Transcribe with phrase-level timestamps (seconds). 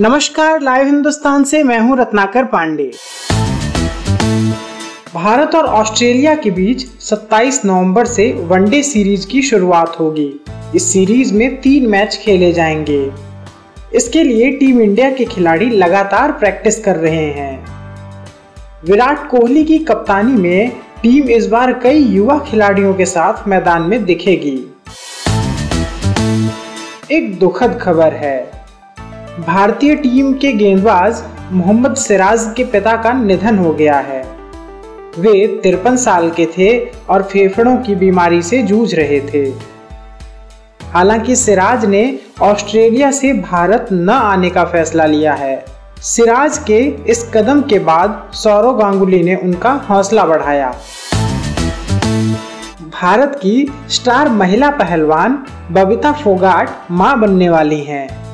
[0.00, 2.92] नमस्कार, लाइव हिंदुस्तान से मैं हूँ रत्नाकर पांडे।
[5.14, 10.40] भारत और ऑस्ट्रेलिया के बीच 27 नवंबर से वनडे सीरीज़ की शुरुआत होगी।
[10.74, 13.12] इस सीरीज़ में तीन मैच खेले जाएँगे।
[13.94, 17.64] इसके लिए टीम इंडिया के खिलाड़ी लगातार प्रैक्टिस कर रहे हैं।
[18.84, 20.70] विराट कोहली की कप्तानी में
[21.02, 24.74] टीम इस बार कई युवा खिलाड़ियों के साथ मैदान में दिखेगी।
[27.10, 28.55] एक दुखद खबर है
[29.36, 34.22] भारतीय टीम के गेंदबाज मोहम्मद सिराज के पिता का निधन हो गया है।
[35.18, 36.78] वे तिरपन साल के थे
[37.08, 39.44] और फेफड़ों की बीमारी से जूझ रहे थे।
[40.92, 45.64] हालाँकि सिराज ने ऑस्ट्रेलिया से भारत न आने का फैसला लिया है।
[46.00, 50.74] सिराज के इस कदम के बाद सौरव गांगुली ने उनका हौसला बढ़ाया।
[52.92, 58.25] भारत की स्टार महिला पहलवान बबीता फोगाट माँ बनने वाली हैं।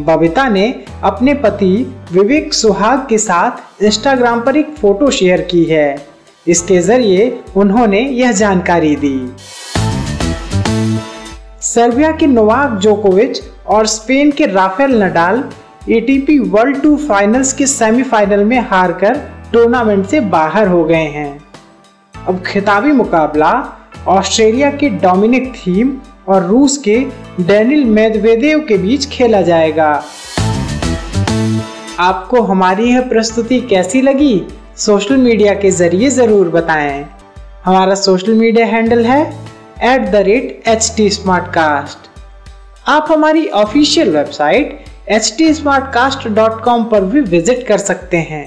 [0.00, 6.06] बबीता ने अपने पति विवेक सुहाग के साथ इंस्टाग्राम पर एक फ़ोटो शेयर की है।
[6.46, 9.18] इसके ज़रिए उन्होंने यह जानकारी दी।
[11.60, 15.44] सर्बिया के नोवाक जोकोविच और स्पेन के Rafael Nadal
[15.90, 19.20] ATP world tour finals के सेमीफाइनल में हारकर
[19.52, 21.44] टूर्नामेंट से बाहर हो गए हैं।
[22.26, 23.52] अब खिताबी मुकाबला,
[24.08, 25.96] ऑस्ट्रेलिया के डोमिनिक थीम
[26.28, 26.98] और रूस के
[27.40, 29.92] डेनिल मेदवेदेव के बीच खेला जाएगा।
[32.00, 34.42] आपको हमारी यह प्रस्तुति कैसी लगी,
[34.76, 37.04] सोशल मीडिया के ज़रिए ज़रूर बताएँ।
[37.64, 39.22] हमारा सोशल मीडिया हैंडल है
[39.84, 41.10] at the rate H T
[42.88, 48.46] आप हमारी ऑफिशियल वेबसाइट एच टी पर भी विज़िट कर सकते हैं।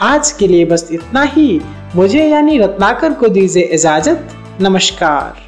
[0.00, 1.60] आज के लिए बस इतना ही।
[1.96, 4.28] मुझे यानी रत्नाकर को दीजिए इजाज़त।
[4.60, 5.47] नमस्कार।